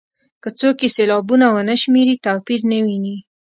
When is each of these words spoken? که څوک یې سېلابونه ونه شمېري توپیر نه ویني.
که 0.41 0.49
څوک 0.59 0.77
یې 0.83 0.89
سېلابونه 0.95 1.45
ونه 1.49 1.75
شمېري 1.81 2.15
توپیر 2.25 2.59
نه 2.71 2.77
ویني. 2.85 3.15